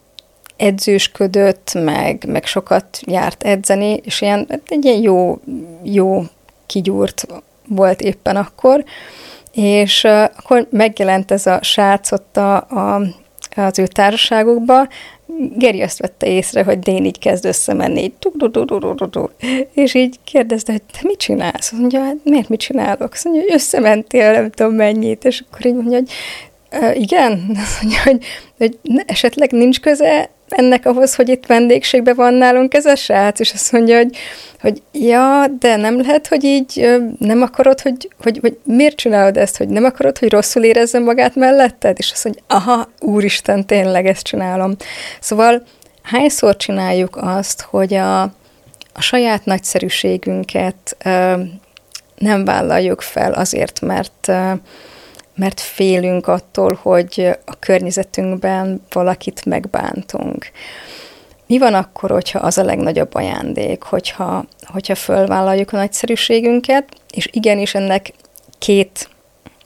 edzősködött, 0.58 1.74
meg, 1.74 2.24
meg 2.27 2.46
sokat 2.46 3.00
járt 3.01 3.44
edzeni, 3.44 4.00
és 4.03 4.22
ilyen, 4.22 4.62
egy 4.68 4.86
ilyen 4.86 5.01
jó, 5.01 5.39
jó 5.84 6.24
kigyúrt 6.65 7.27
volt 7.68 8.01
éppen 8.01 8.36
akkor, 8.36 8.84
És 9.51 10.03
uh, 10.03 10.24
akkor 10.24 10.68
megjelent 10.72 11.32
ez 11.32 11.46
a 11.46 11.60
srác 11.62 12.12
ott 12.12 12.38
a, 12.38 12.56
a, 12.56 13.01
az 13.56 13.80
ő 13.80 13.88
társaságukba, 13.88 14.88
Geri 15.38 15.81
azt 15.81 16.00
vette 16.00 16.27
észre, 16.27 16.63
hogy 16.63 16.79
Dén 16.79 17.05
így 17.05 17.19
kezd 17.19 17.45
összemenni, 17.45 18.01
így 18.01 18.13
és 19.73 19.93
így 19.93 20.15
kérdezte, 20.23 20.71
hogy 20.71 20.81
te 20.81 21.00
mit 21.01 21.17
csinálsz? 21.17 21.71
Mondja, 21.71 22.03
hát 22.03 22.17
miért 22.23 22.50
mit 22.50 22.59
csinálok? 22.59 23.13
Azt 23.13 23.23
mondja, 23.23 23.43
hogy 23.43 23.53
összementél, 23.53 24.31
nem 24.31 24.50
tudom 24.50 24.73
mennyit, 24.73 25.25
és 25.25 25.43
akkor 25.47 25.65
így 25.65 25.75
mondja, 25.75 25.97
hogy 25.97 26.09
igen, 27.01 27.57
azt 27.63 27.81
mondja, 27.81 28.01
hogy, 28.03 28.25
hogy 28.57 28.77
esetleg 29.05 29.51
nincs 29.51 29.79
köze 29.79 30.29
ennek 30.51 30.86
ahhoz, 30.86 31.15
hogy 31.15 31.29
itt 31.29 31.46
vendégségben 31.46 32.15
van 32.15 32.34
nálunk 32.34 32.74
ez 32.74 32.86
a 32.86 32.96
srác, 32.96 33.39
és 33.39 33.51
azt 33.53 33.72
mondja, 33.72 33.98
hogy, 33.98 34.17
hogy 34.62 34.81
ja, 34.91 35.46
de 35.60 35.75
nem 35.75 36.01
lehet, 36.01 36.27
hogy 36.27 36.43
így 36.43 37.00
nem 37.20 37.41
akarod, 37.41 37.81
hogy, 37.81 38.10
hogy, 38.24 38.38
hogy 38.41 38.58
miért 38.63 38.96
csinálod 38.96 39.38
ezt, 39.38 39.58
hogy 39.58 39.67
nem 39.67 39.84
akarod, 39.84 40.17
hogy 40.17 40.29
rosszul 40.29 40.63
érezze 40.63 41.00
magát 41.00 41.36
melletted? 41.36 41.96
És 41.98 42.12
azt 42.12 42.24
mondja, 42.24 42.43
aha, 42.48 42.89
úristen, 43.00 43.65
tényleg 43.65 44.08
ezt 44.08 44.24
csinálom. 44.24 44.75
Szóval 45.20 45.63
hányszor 46.01 46.55
csináljuk 46.55 47.17
azt, 47.22 47.62
hogy 47.62 47.93
a, 47.93 48.22
a 48.93 49.01
saját 49.01 49.46
nagyszerűségünket 49.46 50.98
nem 52.17 52.46
vállaljuk 52.46 53.01
fel 53.01 53.34
azért, 53.34 53.81
mert 53.81 54.31
mert 55.41 55.60
félünk 55.60 56.27
attól, 56.27 56.79
hogy 56.81 57.29
a 57.45 57.60
környezetünkben 57.60 58.81
valakit 58.89 59.45
megbántunk. 59.45 60.51
Mi 61.48 61.57
van 61.57 61.74
akkor, 61.74 62.10
hogyha 62.12 62.39
az 62.39 62.57
a 62.57 62.63
legnagyobb 62.63 63.15
ajándék, 63.15 63.83
hogyha, 63.83 64.45
hogyha 64.65 64.95
fölvállaljuk 64.95 65.74
a 65.74 65.77
nagyszerűségünket, 65.77 66.88
és 67.10 67.29
igenis 67.31 67.75
ennek 67.75 68.13
két 68.60 69.10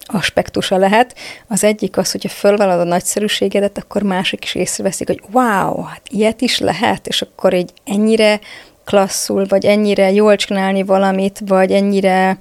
aspektusa 0.06 0.78
lehet. 0.78 1.16
Az 1.48 1.64
egyik 1.64 1.98
az, 1.98 2.12
hogyha 2.12 2.30
fölvállalod 2.30 2.86
a 2.86 2.90
nagyszerűségedet, 2.90 3.78
akkor 3.78 4.02
másik 4.02 4.44
is 4.44 4.56
észreveszik, 4.56 5.08
hogy 5.08 5.22
wow, 5.32 5.82
hát 5.82 6.02
ilyet 6.10 6.42
is 6.42 6.60
lehet, 6.60 7.08
és 7.08 7.22
akkor 7.22 7.54
így 7.54 7.74
ennyire 7.86 8.40
klasszul, 8.86 9.46
vagy 9.50 9.66
ennyire 9.66 10.12
jól 10.12 10.36
csinálni 10.36 10.84
valamit, 10.84 11.42
vagy 11.46 11.72
ennyire 11.72 12.38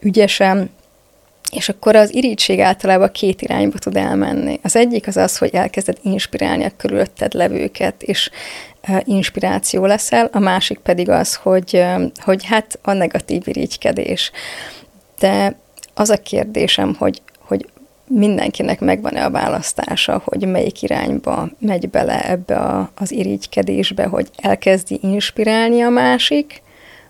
ügyesen 0.00 0.70
és 1.56 1.68
akkor 1.68 1.96
az 1.96 2.14
irítség 2.14 2.60
általában 2.60 3.12
két 3.12 3.42
irányba 3.42 3.78
tud 3.78 3.96
elmenni. 3.96 4.60
Az 4.62 4.76
egyik 4.76 5.06
az 5.06 5.16
az, 5.16 5.38
hogy 5.38 5.54
elkezded 5.54 5.98
inspirálni 6.02 6.64
a 6.64 6.76
körülötted 6.76 7.34
levőket, 7.34 8.02
és 8.02 8.30
inspiráció 9.04 9.86
leszel, 9.86 10.28
a 10.32 10.38
másik 10.38 10.78
pedig 10.78 11.08
az, 11.08 11.34
hogy, 11.34 11.84
hogy 12.16 12.44
hát 12.44 12.78
a 12.82 12.92
negatív 12.92 13.42
irigykedés. 13.44 14.30
De 15.18 15.56
az 15.94 16.10
a 16.10 16.16
kérdésem, 16.16 16.94
hogy, 16.98 17.22
hogy 17.38 17.66
mindenkinek 18.06 18.80
megvan-e 18.80 19.24
a 19.24 19.30
választása, 19.30 20.22
hogy 20.24 20.48
melyik 20.48 20.82
irányba 20.82 21.48
megy 21.58 21.90
bele 21.90 22.28
ebbe 22.28 22.56
a, 22.56 22.90
az 22.94 23.12
irigykedésbe, 23.12 24.04
hogy 24.06 24.30
elkezdi 24.36 24.98
inspirálni 25.02 25.80
a 25.80 25.88
másik, 25.88 26.62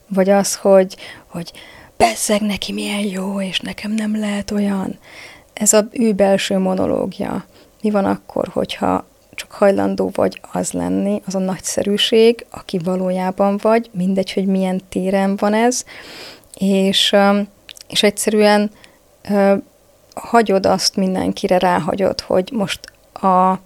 vagy 0.09 0.31
az, 0.31 0.55
hogy, 0.55 0.97
hogy 1.27 1.53
bezzeg 2.03 2.41
neki 2.41 2.73
milyen 2.73 3.01
jó, 3.01 3.41
és 3.41 3.61
nekem 3.61 3.93
nem 3.93 4.19
lehet 4.19 4.51
olyan. 4.51 4.99
Ez 5.53 5.73
a 5.73 5.89
ő 5.91 6.13
belső 6.13 6.59
monológia. 6.59 7.45
Mi 7.83 7.91
van 7.91 8.05
akkor, 8.05 8.49
hogyha 8.53 9.05
csak 9.35 9.51
hajlandó 9.51 10.11
vagy 10.15 10.41
az 10.53 10.73
lenni, 10.73 11.23
az 11.27 11.35
a 11.35 11.39
nagyszerűség, 11.39 12.47
aki 12.51 12.79
valójában 12.79 13.57
vagy, 13.63 13.91
mindegy, 13.93 14.33
hogy 14.33 14.47
milyen 14.47 14.81
téren 14.89 15.37
van 15.37 15.55
ez, 15.55 15.85
és, 16.59 17.17
és 17.89 18.03
egyszerűen 18.03 18.71
hagyod 20.15 20.67
azt 20.67 20.97
mindenkire, 20.97 21.59
ráhagyod, 21.59 22.21
hogy 22.21 22.51
most 22.53 22.81
a, 23.13 23.59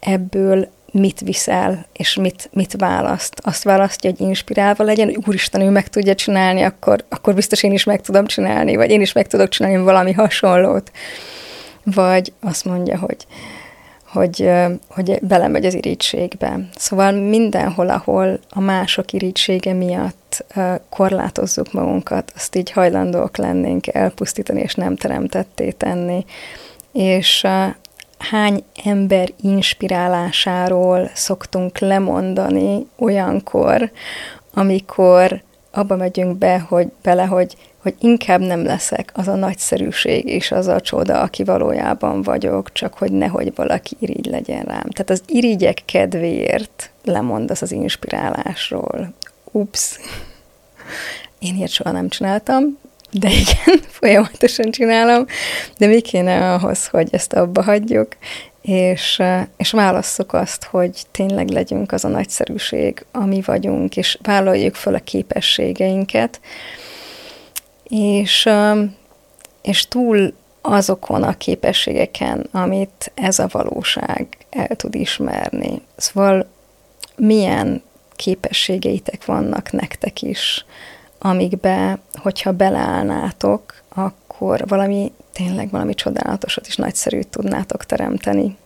ebből 0.00 0.68
mit 0.92 1.20
viszel, 1.20 1.86
és 1.92 2.14
mit, 2.14 2.48
mit 2.52 2.74
választ. 2.78 3.40
Azt 3.42 3.62
választja, 3.62 4.10
hogy 4.10 4.20
inspirálva 4.20 4.84
legyen, 4.84 5.06
hogy 5.06 5.18
úristen, 5.26 5.60
ő 5.60 5.70
meg 5.70 5.88
tudja 5.88 6.14
csinálni, 6.14 6.62
akkor, 6.62 7.04
akkor 7.08 7.34
biztos 7.34 7.62
én 7.62 7.72
is 7.72 7.84
meg 7.84 8.00
tudom 8.00 8.26
csinálni, 8.26 8.76
vagy 8.76 8.90
én 8.90 9.00
is 9.00 9.12
meg 9.12 9.26
tudok 9.26 9.48
csinálni 9.48 9.82
valami 9.82 10.12
hasonlót. 10.12 10.90
Vagy 11.84 12.32
azt 12.40 12.64
mondja, 12.64 12.98
hogy, 12.98 13.26
hogy, 14.06 14.50
hogy 14.88 15.18
belemegy 15.22 15.64
az 15.64 15.74
irítségbe. 15.74 16.68
Szóval 16.76 17.12
mindenhol, 17.12 17.88
ahol 17.88 18.38
a 18.48 18.60
mások 18.60 19.12
irítsége 19.12 19.72
miatt 19.72 20.44
korlátozzuk 20.88 21.72
magunkat, 21.72 22.32
azt 22.36 22.56
így 22.56 22.70
hajlandók 22.70 23.36
lennénk 23.36 23.94
elpusztítani, 23.94 24.60
és 24.60 24.74
nem 24.74 24.96
teremtetté 24.96 25.70
tenni. 25.70 26.24
És 26.92 27.46
hány 28.30 28.64
ember 28.84 29.28
inspirálásáról 29.40 31.10
szoktunk 31.14 31.78
lemondani 31.78 32.86
olyankor, 32.98 33.90
amikor 34.54 35.42
abba 35.70 35.96
megyünk 35.96 36.36
be, 36.38 36.58
hogy 36.58 36.88
bele, 37.02 37.24
hogy, 37.24 37.56
hogy 37.82 37.94
inkább 38.00 38.40
nem 38.40 38.64
leszek 38.64 39.10
az 39.14 39.28
a 39.28 39.34
nagyszerűség 39.34 40.26
és 40.26 40.50
az 40.50 40.66
a 40.66 40.80
csoda, 40.80 41.20
aki 41.20 41.44
valójában 41.44 42.22
vagyok, 42.22 42.72
csak 42.72 42.94
hogy 42.94 43.12
nehogy 43.12 43.54
valaki 43.54 43.96
irigy 43.98 44.26
legyen 44.26 44.62
rám. 44.62 44.88
Tehát 44.90 45.10
az 45.10 45.22
irigyek 45.26 45.82
kedvéért 45.84 46.90
lemondasz 47.04 47.62
az 47.62 47.72
inspirálásról. 47.72 49.12
Ups! 49.52 49.98
Én 51.38 51.54
ilyet 51.54 51.70
soha 51.70 51.90
nem 51.90 52.08
csináltam, 52.08 52.78
de 53.12 53.28
igen, 53.28 53.80
folyamatosan 54.00 54.70
csinálom, 54.70 55.26
de 55.78 55.86
mi 55.86 56.00
kéne 56.00 56.54
ahhoz, 56.54 56.86
hogy 56.86 57.08
ezt 57.10 57.32
abba 57.32 57.62
hagyjuk, 57.62 58.16
és, 58.62 59.22
és 59.56 59.70
válasszuk 59.70 60.32
azt, 60.32 60.64
hogy 60.64 61.02
tényleg 61.10 61.48
legyünk 61.48 61.92
az 61.92 62.04
a 62.04 62.08
nagyszerűség, 62.08 63.04
ami 63.12 63.40
vagyunk, 63.44 63.96
és 63.96 64.18
vállaljuk 64.22 64.74
fel 64.74 64.94
a 64.94 64.98
képességeinket, 64.98 66.40
és, 67.84 68.48
és 69.62 69.88
túl 69.88 70.34
azokon 70.60 71.22
a 71.22 71.36
képességeken, 71.36 72.48
amit 72.50 73.12
ez 73.14 73.38
a 73.38 73.48
valóság 73.50 74.26
el 74.50 74.76
tud 74.76 74.94
ismerni. 74.94 75.82
Szóval 75.96 76.46
milyen 77.16 77.82
képességeitek 78.16 79.24
vannak 79.24 79.72
nektek 79.72 80.22
is, 80.22 80.64
amikbe, 81.24 81.98
hogyha 82.14 82.52
beleállnátok, 82.52 83.74
akkor 83.88 84.64
valami, 84.68 85.12
tényleg 85.32 85.70
valami 85.70 85.94
csodálatosat 85.94 86.66
és 86.66 86.76
nagyszerűt 86.76 87.28
tudnátok 87.28 87.84
teremteni. 87.84 88.56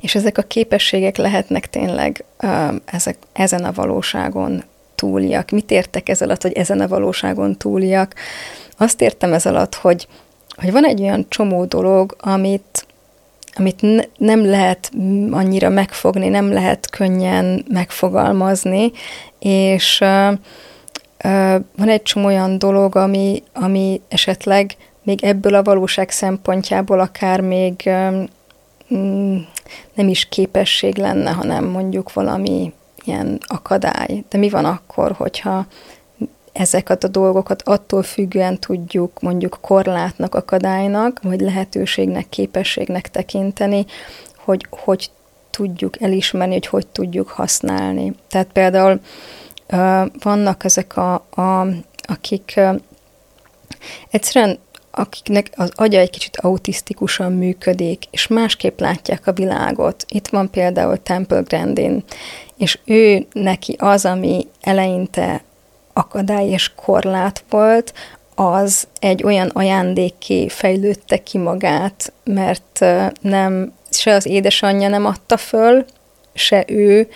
És 0.00 0.14
ezek 0.14 0.38
a 0.38 0.42
képességek 0.42 1.16
lehetnek 1.16 1.70
tényleg 1.70 2.24
ezek, 2.84 3.16
ezen 3.32 3.64
a 3.64 3.72
valóságon 3.72 4.64
túliak. 4.94 5.50
Mit 5.50 5.70
értek 5.70 6.08
ez 6.08 6.20
alatt, 6.20 6.42
hogy 6.42 6.52
ezen 6.52 6.80
a 6.80 6.88
valóságon 6.88 7.56
túliak? 7.56 8.14
Azt 8.76 9.00
értem 9.00 9.32
ez 9.32 9.46
alatt, 9.46 9.74
hogy, 9.74 10.06
hogy 10.56 10.72
van 10.72 10.84
egy 10.84 11.00
olyan 11.00 11.26
csomó 11.28 11.64
dolog, 11.64 12.16
amit, 12.20 12.86
amit 13.54 13.80
ne, 13.80 14.02
nem 14.16 14.46
lehet 14.46 14.90
annyira 15.30 15.68
megfogni, 15.68 16.28
nem 16.28 16.52
lehet 16.52 16.90
könnyen 16.90 17.64
megfogalmazni, 17.68 18.92
és 19.38 20.04
van 21.76 21.88
egy 21.88 22.02
csomó 22.02 22.26
olyan 22.26 22.58
dolog, 22.58 22.96
ami, 22.96 23.42
ami 23.52 24.00
esetleg 24.08 24.76
még 25.02 25.24
ebből 25.24 25.54
a 25.54 25.62
valóság 25.62 26.10
szempontjából 26.10 27.00
akár 27.00 27.40
még 27.40 27.90
mm, 28.94 29.36
nem 29.94 30.08
is 30.08 30.28
képesség 30.28 30.96
lenne, 30.96 31.30
hanem 31.30 31.64
mondjuk 31.64 32.12
valami 32.12 32.72
ilyen 33.04 33.38
akadály. 33.46 34.24
De 34.28 34.38
mi 34.38 34.48
van 34.48 34.64
akkor, 34.64 35.12
hogyha 35.12 35.66
ezeket 36.52 37.04
a 37.04 37.08
dolgokat 37.08 37.62
attól 37.62 38.02
függően 38.02 38.58
tudjuk 38.58 39.20
mondjuk 39.20 39.58
korlátnak, 39.60 40.34
akadálynak, 40.34 41.20
vagy 41.22 41.40
lehetőségnek, 41.40 42.28
képességnek 42.28 43.10
tekinteni, 43.10 43.86
hogy 44.36 44.66
hogy 44.70 45.10
tudjuk 45.50 46.02
elismerni, 46.02 46.54
hogy 46.54 46.66
hogy 46.66 46.86
tudjuk 46.86 47.28
használni. 47.28 48.14
Tehát 48.28 48.48
például 48.52 49.00
vannak 50.22 50.64
ezek 50.64 50.96
a, 50.96 51.14
a 51.14 51.66
akik 52.02 52.60
egyszerűen 54.10 54.58
akiknek 54.90 55.50
az 55.56 55.70
agya 55.74 55.98
egy 55.98 56.10
kicsit 56.10 56.36
autisztikusan 56.36 57.32
működik, 57.32 58.04
és 58.10 58.26
másképp 58.26 58.80
látják 58.80 59.26
a 59.26 59.32
világot. 59.32 60.04
Itt 60.08 60.28
van 60.28 60.50
például 60.50 61.02
Temple 61.02 61.40
Grandin, 61.40 62.04
és 62.56 62.78
ő 62.84 63.26
neki 63.32 63.76
az, 63.78 64.04
ami 64.04 64.46
eleinte 64.60 65.42
akadály 65.92 66.48
és 66.48 66.72
korlát 66.74 67.44
volt, 67.50 67.92
az 68.34 68.88
egy 68.98 69.22
olyan 69.22 69.48
ajándékké 69.48 70.48
fejlődte 70.48 71.22
ki 71.22 71.38
magát, 71.38 72.12
mert 72.24 72.84
nem, 73.20 73.72
se 73.90 74.14
az 74.14 74.26
édesanyja 74.26 74.88
nem 74.88 75.06
adta 75.06 75.36
föl, 75.36 75.84
se 76.34 76.64
ő, 76.68 77.08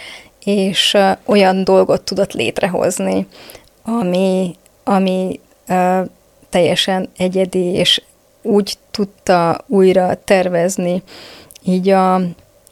és 0.45 0.97
olyan 1.25 1.65
dolgot 1.65 2.03
tudott 2.03 2.33
létrehozni, 2.33 3.27
ami, 3.85 4.57
ami 4.85 5.41
teljesen 6.49 7.09
egyedi, 7.17 7.65
és 7.65 8.03
úgy 8.43 8.79
tudta 8.91 9.65
újra 9.67 10.15
tervezni 10.25 11.03
így 11.63 11.89
a, 11.89 12.15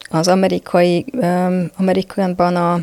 az 0.09 0.27
amerikai, 0.27 1.05
um, 1.11 1.71
amerikaianban 1.77 2.55
a, 2.55 2.79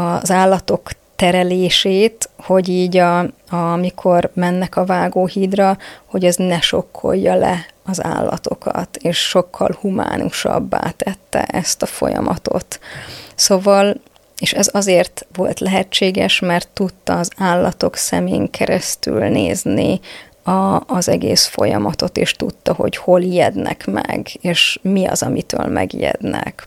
az 0.00 0.30
állatok 0.30 0.90
terelését, 1.16 2.30
hogy 2.38 2.68
így 2.68 2.96
a, 2.96 3.18
a, 3.18 3.56
amikor 3.56 4.30
mennek 4.34 4.76
a 4.76 4.84
vágóhídra, 4.84 5.78
hogy 6.06 6.24
ez 6.24 6.36
ne 6.36 6.60
sokkolja 6.60 7.34
le 7.34 7.66
az 7.88 8.04
állatokat, 8.04 8.96
és 8.96 9.18
sokkal 9.18 9.76
humánusabbá 9.80 10.90
tette 10.96 11.42
ezt 11.42 11.82
a 11.82 11.86
folyamatot. 11.86 12.80
Szóval, 13.34 14.00
és 14.38 14.52
ez 14.52 14.68
azért 14.72 15.26
volt 15.34 15.60
lehetséges, 15.60 16.40
mert 16.40 16.68
tudta 16.68 17.18
az 17.18 17.30
állatok 17.36 17.96
szemén 17.96 18.50
keresztül 18.50 19.24
nézni 19.24 20.00
a, 20.42 20.82
az 20.86 21.08
egész 21.08 21.46
folyamatot, 21.46 22.16
és 22.16 22.32
tudta, 22.32 22.72
hogy 22.72 22.96
hol 22.96 23.22
ijednek 23.22 23.86
meg, 23.86 24.28
és 24.40 24.78
mi 24.82 25.06
az, 25.06 25.22
amitől 25.22 25.66
megijednek. 25.66 26.66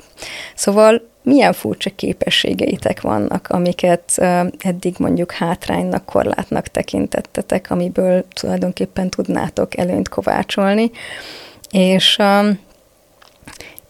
Szóval 0.55 1.10
milyen 1.23 1.53
furcsa 1.53 1.89
képességeitek 1.95 3.01
vannak, 3.01 3.47
amiket 3.49 4.17
eddig 4.59 4.95
mondjuk 4.97 5.31
hátránynak, 5.31 6.05
korlátnak 6.05 6.67
tekintettetek, 6.67 7.69
amiből 7.69 8.25
tulajdonképpen 8.33 9.09
tudnátok 9.09 9.77
előnyt 9.77 10.09
kovácsolni, 10.09 10.91
és, 11.71 12.17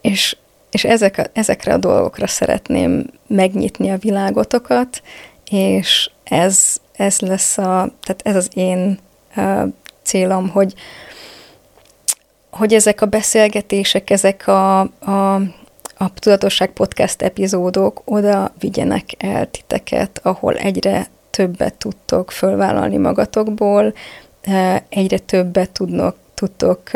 és, 0.00 0.36
és 0.70 0.84
ezek 0.84 1.30
ezekre 1.32 1.72
a 1.72 1.78
dolgokra 1.78 2.26
szeretném 2.26 3.06
megnyitni 3.26 3.90
a 3.90 3.98
világotokat, 3.98 5.02
és 5.50 6.10
ez, 6.24 6.76
ez 6.92 7.20
lesz 7.20 7.58
a, 7.58 7.88
tehát 8.02 8.20
ez 8.22 8.36
az 8.36 8.48
én 8.54 8.98
célom, 10.02 10.48
hogy, 10.48 10.74
hogy 12.50 12.74
ezek 12.74 13.00
a 13.00 13.06
beszélgetések, 13.06 14.10
ezek 14.10 14.46
a, 14.46 14.80
a, 14.80 15.40
a 15.94 16.14
Tudatosság 16.14 16.70
Podcast 16.70 17.22
epizódok 17.22 18.02
oda 18.04 18.52
vigyenek 18.58 19.04
el 19.18 19.50
titeket, 19.50 20.20
ahol 20.22 20.56
egyre 20.56 21.06
többet 21.30 21.74
tudtok 21.74 22.30
fölvállalni 22.30 22.96
magatokból, 22.96 23.94
e, 24.42 24.84
egyre 24.88 25.18
többet 25.18 25.70
tudnok, 25.70 26.16
tudtok 26.34 26.90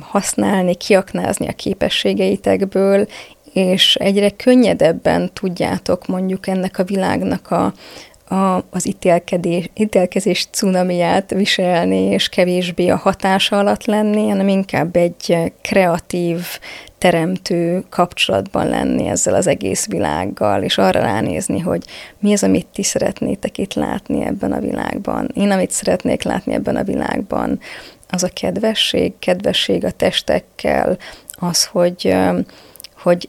használni, 0.00 0.74
kiaknázni 0.74 1.48
a 1.48 1.52
képességeitekből, 1.52 3.06
és 3.52 3.94
egyre 3.94 4.30
könnyedebben 4.30 5.30
tudjátok 5.32 6.06
mondjuk 6.06 6.46
ennek 6.46 6.78
a 6.78 6.84
világnak 6.84 7.50
a, 7.50 7.72
a, 8.30 8.64
az 8.70 8.86
ítélkedés, 8.86 9.70
ítélkezés 9.74 10.48
cunamiát 10.50 11.30
viselni, 11.30 12.00
és 12.00 12.28
kevésbé 12.28 12.88
a 12.88 12.96
hatása 12.96 13.58
alatt 13.58 13.84
lenni, 13.84 14.28
hanem 14.28 14.48
inkább 14.48 14.96
egy 14.96 15.52
kreatív, 15.62 16.46
teremtő 16.98 17.84
kapcsolatban 17.88 18.68
lenni 18.68 19.06
ezzel 19.06 19.34
az 19.34 19.46
egész 19.46 19.86
világgal, 19.86 20.62
és 20.62 20.78
arra 20.78 21.00
ránézni, 21.00 21.58
hogy 21.58 21.84
mi 22.18 22.32
az, 22.32 22.42
amit 22.42 22.66
ti 22.66 22.82
szeretnétek 22.82 23.58
itt 23.58 23.74
látni 23.74 24.24
ebben 24.24 24.52
a 24.52 24.60
világban. 24.60 25.30
Én, 25.34 25.50
amit 25.50 25.70
szeretnék 25.70 26.22
látni 26.22 26.54
ebben 26.54 26.76
a 26.76 26.84
világban, 26.84 27.60
az 28.10 28.22
a 28.22 28.28
kedvesség, 28.28 29.12
kedvesség 29.18 29.84
a 29.84 29.90
testekkel, 29.90 30.98
az, 31.30 31.64
hogy, 31.64 32.16
hogy 33.02 33.28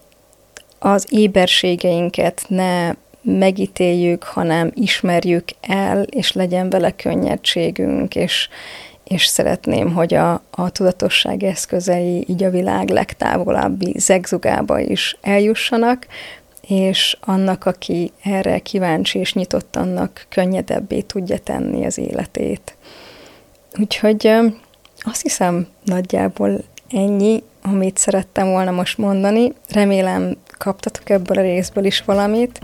az 0.79 1.05
éberségeinket 1.09 2.43
ne 2.47 2.91
megítéljük, 3.21 4.23
hanem 4.23 4.71
ismerjük 4.73 5.43
el, 5.61 6.01
és 6.01 6.31
legyen 6.31 6.69
vele 6.69 6.91
könnyedségünk, 6.91 8.15
és, 8.15 8.49
és 9.03 9.25
szeretném, 9.25 9.93
hogy 9.93 10.13
a, 10.13 10.41
a 10.51 10.69
tudatosság 10.69 11.43
eszközei 11.43 12.25
így 12.27 12.43
a 12.43 12.49
világ 12.49 12.89
legtávolabbi 12.89 13.93
zegzugába 13.97 14.79
is 14.79 15.17
eljussanak, 15.21 16.07
és 16.67 17.17
annak, 17.21 17.65
aki 17.65 18.11
erre 18.23 18.59
kíváncsi 18.59 19.19
és 19.19 19.33
nyitott, 19.33 19.75
annak 19.75 20.25
könnyedebbé 20.29 21.01
tudja 21.01 21.37
tenni 21.37 21.85
az 21.85 21.97
életét. 21.97 22.75
Úgyhogy 23.79 24.31
azt 24.99 25.21
hiszem 25.21 25.67
nagyjából 25.83 26.63
ennyi, 26.91 27.43
amit 27.61 27.97
szerettem 27.97 28.47
volna 28.47 28.71
most 28.71 28.97
mondani. 28.97 29.53
Remélem 29.69 30.37
kaptatok 30.57 31.09
ebből 31.09 31.37
a 31.37 31.41
részből 31.41 31.85
is 31.85 32.01
valamit 32.01 32.59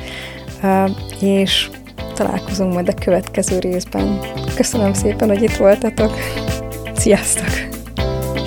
és 1.21 1.69
találkozunk 2.13 2.73
majd 2.73 2.87
a 2.87 2.93
következő 3.03 3.59
részben. 3.59 4.19
Köszönöm 4.55 4.93
szépen, 4.93 5.27
hogy 5.27 5.43
itt 5.43 5.55
voltatok. 5.55 6.13
Sziasztok! 6.95 7.49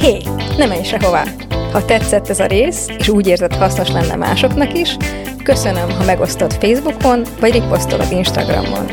Hé, 0.01 0.19
ne 0.59 0.67
menj 0.67 0.83
sehová! 0.83 1.25
Ha 1.73 1.85
tetszett 1.85 2.29
ez 2.29 2.41
a 2.41 2.47
rész, 2.47 2.87
és 2.99 3.09
úgy 3.09 3.27
érzed 3.27 3.55
hasznos 3.55 3.91
lenne 3.91 4.17
másoknak 4.17 4.79
is, 4.79 4.97
köszönöm, 5.43 5.91
ha 5.91 6.05
megosztod 6.05 6.53
Facebookon, 6.53 7.23
vagy 7.41 7.53
riposztolod 7.53 8.13
Instagramon. 8.13 8.87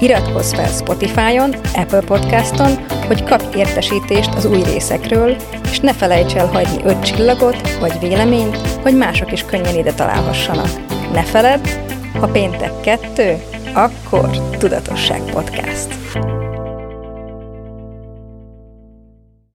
Iratkozz 0.00 0.52
fel 0.52 0.66
Spotify-on, 0.68 1.54
Apple 1.74 2.00
Podcaston, 2.00 2.86
hogy 3.06 3.24
kapj 3.24 3.58
értesítést 3.58 4.34
az 4.34 4.44
új 4.44 4.62
részekről, 4.62 5.36
és 5.70 5.80
ne 5.80 5.92
felejts 5.92 6.34
el 6.34 6.46
hagyni 6.46 6.82
öt 6.84 7.02
csillagot, 7.02 7.78
vagy 7.80 7.98
véleményt, 8.00 8.56
hogy 8.56 8.96
mások 8.96 9.32
is 9.32 9.44
könnyen 9.44 9.76
ide 9.76 9.92
találhassanak. 9.92 10.68
Ne 11.12 11.22
feledd, 11.22 11.83
ha 12.20 12.26
péntek 12.26 12.80
kettő, 12.80 13.42
akkor 13.74 14.30
Tudatosság 14.58 15.20
Podcast. 15.32 15.94